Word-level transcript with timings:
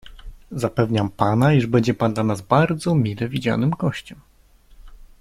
"Zapewniam 0.51 1.09
pana, 1.09 1.53
iż 1.53 1.67
będzie 1.67 1.93
pan 1.93 2.13
dla 2.13 2.23
nas 2.23 2.41
bardzo 2.41 2.95
mile 2.95 3.29
widzianym 3.29 3.69
gościem." 3.69 4.19